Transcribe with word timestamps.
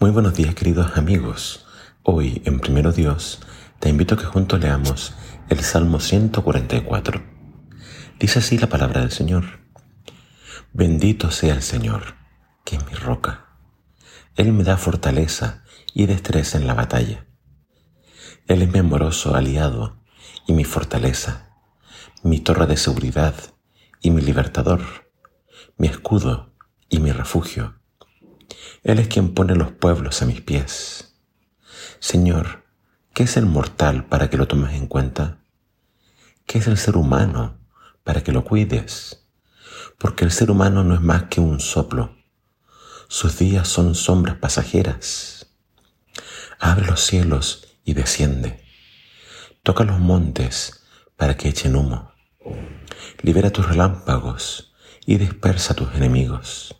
Muy 0.00 0.12
buenos 0.12 0.34
días 0.34 0.54
queridos 0.54 0.96
amigos. 0.96 1.66
Hoy 2.04 2.40
en 2.44 2.60
Primero 2.60 2.92
Dios 2.92 3.40
te 3.80 3.88
invito 3.88 4.14
a 4.14 4.18
que 4.18 4.26
juntos 4.26 4.60
leamos 4.60 5.12
el 5.48 5.58
Salmo 5.58 5.98
144. 5.98 7.20
Dice 8.20 8.38
así 8.38 8.58
la 8.58 8.68
palabra 8.68 9.00
del 9.00 9.10
Señor. 9.10 9.58
Bendito 10.72 11.32
sea 11.32 11.54
el 11.54 11.62
Señor, 11.62 12.14
que 12.64 12.76
es 12.76 12.86
mi 12.86 12.92
roca. 12.92 13.56
Él 14.36 14.52
me 14.52 14.62
da 14.62 14.76
fortaleza 14.76 15.64
y 15.92 16.06
destreza 16.06 16.58
en 16.58 16.68
la 16.68 16.74
batalla. 16.74 17.26
Él 18.46 18.62
es 18.62 18.72
mi 18.72 18.78
amoroso 18.78 19.34
aliado 19.34 20.00
y 20.46 20.52
mi 20.52 20.62
fortaleza, 20.62 21.58
mi 22.22 22.38
torre 22.38 22.68
de 22.68 22.76
seguridad 22.76 23.34
y 24.00 24.12
mi 24.12 24.22
libertador, 24.22 24.80
mi 25.76 25.88
escudo 25.88 26.54
y 26.88 27.00
mi 27.00 27.10
refugio 27.10 27.77
él 28.82 28.98
es 28.98 29.08
quien 29.08 29.34
pone 29.34 29.54
los 29.54 29.72
pueblos 29.72 30.22
a 30.22 30.26
mis 30.26 30.40
pies. 30.40 31.14
Señor, 31.98 32.64
¿qué 33.12 33.24
es 33.24 33.36
el 33.36 33.46
mortal 33.46 34.06
para 34.06 34.30
que 34.30 34.36
lo 34.36 34.46
tomes 34.46 34.74
en 34.74 34.86
cuenta? 34.86 35.38
¿Qué 36.46 36.58
es 36.58 36.66
el 36.66 36.78
ser 36.78 36.96
humano 36.96 37.58
para 38.04 38.22
que 38.22 38.32
lo 38.32 38.44
cuides? 38.44 39.26
Porque 39.98 40.24
el 40.24 40.30
ser 40.30 40.50
humano 40.50 40.84
no 40.84 40.94
es 40.94 41.00
más 41.00 41.24
que 41.24 41.40
un 41.40 41.60
soplo. 41.60 42.16
Sus 43.08 43.38
días 43.38 43.68
son 43.68 43.94
sombras 43.94 44.36
pasajeras. 44.36 45.46
Abre 46.60 46.86
los 46.86 47.00
cielos 47.00 47.76
y 47.84 47.94
desciende. 47.94 48.64
Toca 49.62 49.84
los 49.84 49.98
montes 49.98 50.84
para 51.16 51.36
que 51.36 51.48
echen 51.48 51.76
humo. 51.76 52.12
Libera 53.22 53.50
tus 53.50 53.66
relámpagos 53.68 54.72
y 55.04 55.16
dispersa 55.16 55.72
a 55.72 55.76
tus 55.76 55.94
enemigos. 55.94 56.78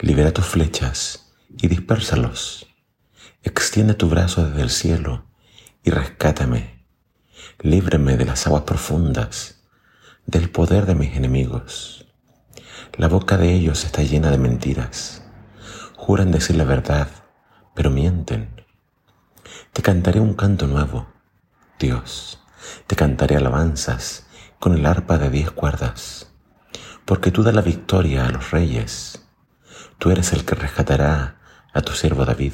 Libera 0.00 0.32
tus 0.32 0.46
flechas 0.46 1.32
y 1.56 1.68
dispérsalos. 1.68 2.68
Extiende 3.42 3.94
tu 3.94 4.08
brazo 4.08 4.46
desde 4.46 4.62
el 4.62 4.70
cielo 4.70 5.26
y 5.82 5.90
rescátame. 5.90 6.84
Líbreme 7.60 8.16
de 8.16 8.24
las 8.24 8.46
aguas 8.46 8.62
profundas, 8.62 9.62
del 10.26 10.50
poder 10.50 10.86
de 10.86 10.94
mis 10.94 11.16
enemigos. 11.16 12.06
La 12.96 13.08
boca 13.08 13.36
de 13.36 13.52
ellos 13.52 13.84
está 13.84 14.02
llena 14.02 14.30
de 14.30 14.38
mentiras. 14.38 15.22
Juran 15.96 16.30
decir 16.30 16.56
la 16.56 16.64
verdad, 16.64 17.08
pero 17.74 17.90
mienten. 17.90 18.64
Te 19.72 19.82
cantaré 19.82 20.20
un 20.20 20.34
canto 20.34 20.66
nuevo, 20.66 21.06
Dios. 21.78 22.40
Te 22.86 22.96
cantaré 22.96 23.36
alabanzas 23.36 24.26
con 24.58 24.74
el 24.74 24.84
arpa 24.86 25.18
de 25.18 25.30
diez 25.30 25.50
cuerdas, 25.50 26.32
porque 27.04 27.30
tú 27.30 27.42
das 27.42 27.54
la 27.54 27.62
victoria 27.62 28.26
a 28.26 28.30
los 28.30 28.50
reyes 28.50 29.27
Tú 29.98 30.12
eres 30.12 30.32
el 30.32 30.44
que 30.44 30.54
rescatará 30.54 31.40
a 31.74 31.80
tu 31.82 31.92
siervo 31.92 32.24
David. 32.24 32.52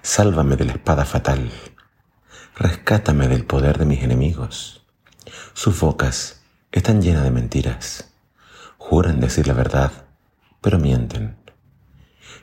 Sálvame 0.00 0.54
de 0.54 0.64
la 0.64 0.72
espada 0.74 1.04
fatal. 1.04 1.50
Rescátame 2.54 3.26
del 3.26 3.44
poder 3.44 3.78
de 3.78 3.84
mis 3.84 4.00
enemigos. 4.00 4.86
Sus 5.54 5.80
bocas 5.80 6.40
están 6.70 7.02
llenas 7.02 7.24
de 7.24 7.32
mentiras. 7.32 8.12
Juran 8.78 9.18
decir 9.18 9.48
la 9.48 9.54
verdad, 9.54 9.90
pero 10.60 10.78
mienten. 10.78 11.36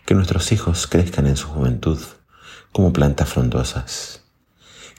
Que 0.06 0.16
nuestros 0.16 0.52
hijos 0.52 0.86
crezcan 0.88 1.26
en 1.26 1.38
su 1.38 1.48
juventud 1.48 2.00
como 2.74 2.92
plantas 2.92 3.30
frondosas. 3.30 4.26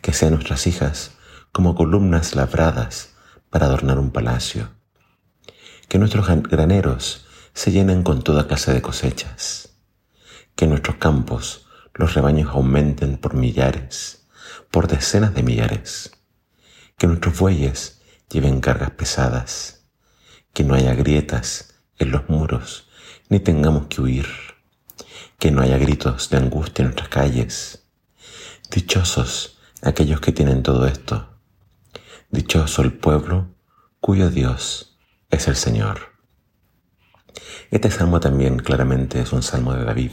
Que 0.01 0.15
sean 0.15 0.33
nuestras 0.33 0.67
hijas 0.67 1.13
como 1.53 1.75
columnas 1.75 2.35
labradas 2.35 3.11
para 3.51 3.67
adornar 3.67 3.99
un 3.99 4.11
palacio. 4.11 4.71
Que 5.89 5.99
nuestros 5.99 6.27
graneros 6.45 7.27
se 7.55 7.73
llenen 7.73 8.03
con 8.03 8.23
toda 8.23 8.47
clase 8.47 8.73
de 8.73 8.83
cosechas. 8.83 9.71
Que 10.55 10.65
en 10.65 10.71
nuestros 10.71 10.97
campos 10.97 11.67
los 11.95 12.15
rebaños 12.15 12.51
aumenten 12.51 13.17
por 13.17 13.35
millares, 13.35 14.27
por 14.71 14.89
decenas 14.89 15.35
de 15.35 15.43
millares. 15.43 16.13
Que 16.97 17.07
nuestros 17.07 17.39
bueyes 17.39 18.01
lleven 18.31 18.61
cargas 18.61 18.91
pesadas. 18.91 19.85
Que 20.53 20.65
no 20.65 20.75
haya 20.75 20.95
grietas 20.95 21.75
en 21.99 22.11
los 22.11 22.29
muros, 22.29 22.89
ni 23.29 23.41
tengamos 23.41 23.87
que 23.87 24.01
huir. 24.01 24.27
Que 25.39 25.51
no 25.51 25.63
haya 25.63 25.79
gritos 25.79 26.31
de 26.31 26.39
angustia 26.39 26.83
en 26.83 26.89
nuestras 26.89 27.09
calles. 27.09 27.85
Dichosos 28.71 29.59
aquellos 29.83 30.21
que 30.21 30.33
tienen 30.33 30.63
todo 30.63 30.87
esto. 30.87 31.29
Dichoso 32.31 32.83
el 32.83 32.93
pueblo 32.93 33.49
cuyo 34.01 34.31
Dios 34.31 34.99
es 35.31 35.49
el 35.49 35.57
Señor. 35.57 36.10
Este 37.71 37.91
salmo 37.91 38.21
también 38.21 38.59
claramente 38.59 39.21
es 39.21 39.33
un 39.33 39.43
salmo 39.43 39.75
de 39.75 39.85
David. 39.85 40.13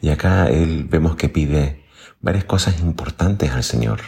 Y 0.00 0.10
acá 0.10 0.48
él 0.48 0.84
vemos 0.88 1.16
que 1.16 1.28
pide 1.28 1.84
varias 2.20 2.44
cosas 2.44 2.80
importantes 2.80 3.50
al 3.50 3.64
Señor. 3.64 4.00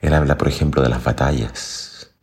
Él 0.00 0.14
habla, 0.14 0.36
por 0.36 0.48
ejemplo, 0.48 0.82
de 0.82 0.88
las 0.88 1.04
batallas 1.04 2.14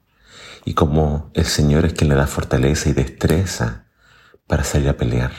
y 0.65 0.73
cómo 0.73 1.31
el 1.33 1.45
Señor 1.45 1.85
es 1.85 1.93
quien 1.93 2.09
le 2.09 2.15
da 2.15 2.27
fortaleza 2.27 2.89
y 2.89 2.93
destreza 2.93 3.85
para 4.47 4.63
salir 4.63 4.89
a 4.89 4.97
pelear. 4.97 5.31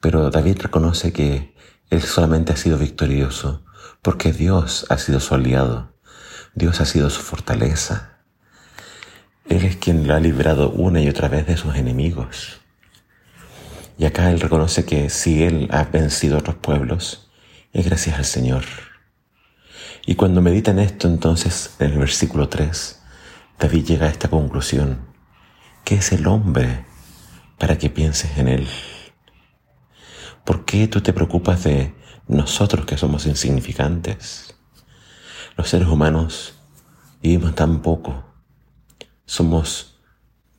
Pero 0.00 0.30
David 0.30 0.58
reconoce 0.62 1.12
que 1.12 1.54
él 1.90 2.02
solamente 2.02 2.52
ha 2.52 2.56
sido 2.56 2.78
victorioso 2.78 3.64
porque 4.02 4.32
Dios 4.32 4.86
ha 4.90 4.98
sido 4.98 5.20
su 5.20 5.34
aliado, 5.34 5.96
Dios 6.54 6.80
ha 6.80 6.84
sido 6.84 7.10
su 7.10 7.22
fortaleza. 7.22 8.15
Él 9.48 9.64
es 9.64 9.76
quien 9.76 10.08
lo 10.08 10.14
ha 10.14 10.20
librado 10.20 10.70
una 10.70 11.00
y 11.00 11.08
otra 11.08 11.28
vez 11.28 11.46
de 11.46 11.56
sus 11.56 11.76
enemigos. 11.76 12.60
Y 13.96 14.04
acá 14.04 14.30
Él 14.32 14.40
reconoce 14.40 14.84
que 14.84 15.08
si 15.08 15.44
Él 15.44 15.68
ha 15.70 15.84
vencido 15.84 16.36
a 16.36 16.40
otros 16.40 16.56
pueblos, 16.56 17.30
es 17.72 17.86
gracias 17.86 18.18
al 18.18 18.24
Señor. 18.24 18.64
Y 20.04 20.16
cuando 20.16 20.42
medita 20.42 20.72
en 20.72 20.80
esto, 20.80 21.06
entonces, 21.06 21.76
en 21.78 21.92
el 21.92 21.98
versículo 21.98 22.48
3, 22.48 23.00
David 23.58 23.84
llega 23.86 24.06
a 24.06 24.10
esta 24.10 24.28
conclusión. 24.28 24.98
¿Qué 25.84 25.94
es 25.96 26.10
el 26.10 26.26
hombre 26.26 26.84
para 27.56 27.78
que 27.78 27.88
pienses 27.88 28.36
en 28.38 28.48
Él? 28.48 28.68
¿Por 30.44 30.64
qué 30.64 30.88
tú 30.88 31.00
te 31.00 31.12
preocupas 31.12 31.62
de 31.62 31.94
nosotros 32.26 32.84
que 32.84 32.98
somos 32.98 33.26
insignificantes? 33.26 34.56
Los 35.56 35.68
seres 35.68 35.86
humanos 35.86 36.54
vivimos 37.22 37.54
tan 37.54 37.80
poco 37.80 38.25
somos 39.26 39.98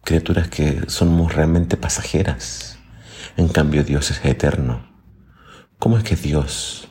criaturas 0.03 0.49
que 0.49 0.83
somos 0.89 1.33
realmente 1.33 1.77
pasajeras. 1.77 2.77
En 3.37 3.47
cambio 3.47 3.83
Dios 3.83 4.11
es 4.11 4.23
eterno. 4.23 4.85
¿Cómo 5.79 5.97
es 5.97 6.03
que 6.03 6.15
Dios 6.15 6.89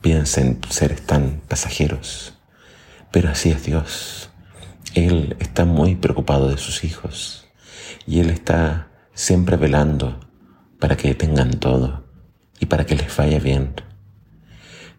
piensa 0.00 0.40
en 0.40 0.60
seres 0.68 1.06
tan 1.06 1.40
pasajeros? 1.48 2.34
Pero 3.12 3.30
así 3.30 3.50
es 3.50 3.64
Dios. 3.64 4.30
Él 4.94 5.36
está 5.38 5.64
muy 5.64 5.94
preocupado 5.94 6.48
de 6.48 6.58
sus 6.58 6.84
hijos 6.84 7.46
y 8.06 8.20
Él 8.20 8.30
está 8.30 8.88
siempre 9.14 9.56
velando 9.56 10.20
para 10.80 10.96
que 10.96 11.14
tengan 11.14 11.50
todo 11.60 12.04
y 12.58 12.66
para 12.66 12.84
que 12.84 12.96
les 12.96 13.14
vaya 13.16 13.38
bien. 13.38 13.74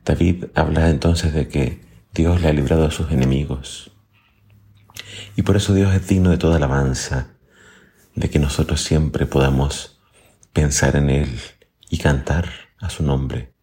David 0.06 0.45
habla 0.56 0.89
entonces 0.89 1.34
de 1.34 1.47
que 1.47 1.81
Dios 2.13 2.41
le 2.41 2.47
ha 2.47 2.53
librado 2.53 2.85
a 2.85 2.91
sus 2.91 3.12
enemigos 3.12 3.91
y 5.38 5.44
por 5.44 5.56
eso 5.56 5.75
Dios 5.75 5.94
es 5.94 6.08
digno 6.08 6.31
de 6.31 6.40
toda 6.40 6.58
alabanza, 6.58 7.28
de 8.16 8.28
que 8.28 8.40
nosotros 8.40 8.81
siempre 8.81 9.28
podamos 9.28 10.00
pensar 10.52 10.96
en 10.96 11.12
Él 11.12 11.40
y 11.92 12.00
cantar 12.00 12.50
a 12.80 12.90
su 12.90 13.03
nombre. 13.03 13.53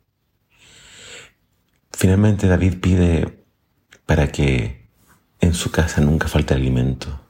Finalmente 1.91 2.47
David 2.47 2.79
pide 2.81 3.45
para 4.07 4.31
que 4.31 4.89
en 5.41 5.53
su 5.53 5.73
casa 5.73 6.01
nunca 6.01 6.29
falte 6.29 6.55
alimento, 6.55 7.21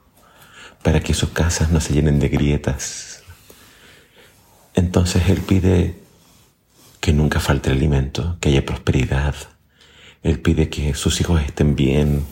para 0.83 0.99
que 0.99 1.15
sus 1.15 1.29
casas 1.29 1.71
no 1.71 1.81
se 1.81 1.95
llenen 1.95 2.19
de 2.19 2.29
grietas. 2.29 3.23
Entonces 4.75 5.27
Él 5.27 5.41
pide 5.41 5.95
que 6.99 7.13
nunca 7.13 7.39
falte 7.39 7.71
alimento, 7.71 8.37
que 8.39 8.49
haya 8.49 8.63
prosperidad. 8.63 9.33
Él 10.21 10.39
pide 10.39 10.69
que 10.69 10.93
sus 10.93 11.19
hijos 11.19 11.41
estén 11.41 11.75
bien, 11.75 12.23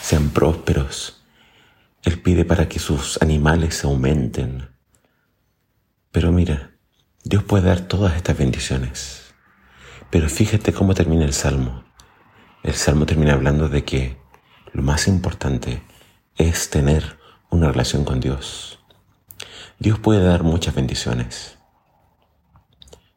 sean 0.00 0.30
prósperos 0.30 1.19
él 2.02 2.20
pide 2.22 2.44
para 2.44 2.68
que 2.68 2.78
sus 2.78 3.20
animales 3.20 3.76
se 3.76 3.86
aumenten. 3.86 4.70
Pero 6.10 6.32
mira, 6.32 6.72
Dios 7.24 7.42
puede 7.44 7.68
dar 7.68 7.80
todas 7.80 8.16
estas 8.16 8.38
bendiciones. 8.38 9.34
Pero 10.10 10.28
fíjate 10.28 10.72
cómo 10.72 10.94
termina 10.94 11.24
el 11.24 11.34
Salmo. 11.34 11.84
El 12.62 12.74
Salmo 12.74 13.06
termina 13.06 13.34
hablando 13.34 13.68
de 13.68 13.84
que 13.84 14.16
lo 14.72 14.82
más 14.82 15.08
importante 15.08 15.82
es 16.36 16.70
tener 16.70 17.18
una 17.50 17.70
relación 17.70 18.04
con 18.04 18.20
Dios. 18.20 18.78
Dios 19.78 19.98
puede 19.98 20.22
dar 20.22 20.42
muchas 20.42 20.74
bendiciones, 20.74 21.58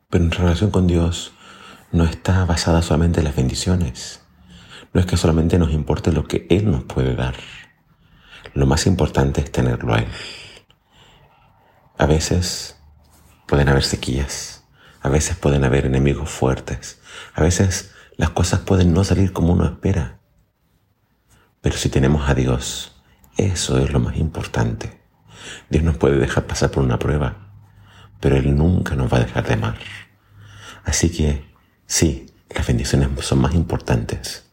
pero 0.09 0.23
nuestra 0.23 0.45
relación 0.45 0.71
con 0.71 0.87
Dios 0.87 1.33
no 1.91 2.05
está 2.05 2.45
basada 2.45 2.81
solamente 2.81 3.19
en 3.19 3.25
las 3.25 3.35
bendiciones. 3.35 4.21
No 4.93 4.99
es 5.01 5.05
que 5.05 5.17
solamente 5.17 5.57
nos 5.57 5.71
importe 5.71 6.11
lo 6.11 6.25
que 6.25 6.47
Él 6.49 6.69
nos 6.69 6.83
puede 6.83 7.15
dar. 7.15 7.35
Lo 8.53 8.65
más 8.65 8.85
importante 8.85 9.41
es 9.41 9.51
tenerlo 9.51 9.93
a 9.93 9.99
Él. 9.99 10.07
A 11.97 12.05
veces 12.05 12.77
pueden 13.47 13.69
haber 13.69 13.83
sequías, 13.83 14.63
A 15.01 15.09
veces 15.09 15.35
pueden 15.35 15.65
haber 15.65 15.85
enemigos 15.85 16.29
fuertes. 16.29 17.01
A 17.35 17.41
veces 17.41 17.91
las 18.15 18.29
cosas 18.29 18.61
pueden 18.61 18.93
no 18.93 19.03
salir 19.03 19.33
como 19.33 19.51
uno 19.51 19.65
espera. 19.65 20.19
Pero 21.61 21.75
si 21.75 21.89
tenemos 21.89 22.29
a 22.29 22.35
Dios, 22.35 22.95
eso 23.37 23.79
es 23.79 23.91
lo 23.91 23.99
más 23.99 24.15
importante. 24.15 25.01
Dios 25.69 25.83
nos 25.83 25.97
puede 25.97 26.17
dejar 26.17 26.45
pasar 26.45 26.71
por 26.71 26.83
una 26.83 26.99
prueba, 26.99 27.51
pero 28.19 28.37
Él 28.37 28.55
nunca 28.55 28.95
nos 28.95 29.11
va 29.11 29.17
a 29.17 29.25
dejar 29.25 29.45
de 29.45 29.55
amar. 29.55 29.77
Así 30.85 31.09
que, 31.09 31.45
sí, 31.85 32.27
las 32.49 32.67
bendiciones 32.67 33.09
son 33.25 33.39
más 33.39 33.53
importantes, 33.55 34.49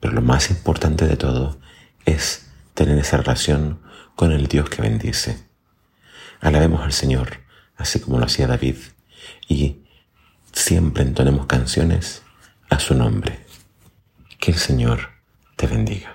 pero 0.00 0.12
lo 0.12 0.22
más 0.22 0.50
importante 0.50 1.06
de 1.06 1.16
todo 1.16 1.58
es 2.04 2.47
tener 2.78 2.96
esa 2.96 3.16
relación 3.16 3.80
con 4.14 4.30
el 4.30 4.46
Dios 4.46 4.70
que 4.70 4.82
bendice. 4.82 5.36
Alabemos 6.40 6.82
al 6.82 6.92
Señor, 6.92 7.40
así 7.76 7.98
como 7.98 8.20
lo 8.20 8.26
hacía 8.26 8.46
David, 8.46 8.76
y 9.48 9.78
siempre 10.52 11.02
entonemos 11.02 11.46
canciones 11.46 12.22
a 12.70 12.78
su 12.78 12.94
nombre. 12.94 13.44
Que 14.38 14.52
el 14.52 14.58
Señor 14.58 15.08
te 15.56 15.66
bendiga. 15.66 16.14